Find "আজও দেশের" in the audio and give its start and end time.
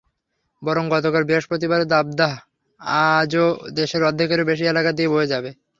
3.13-4.01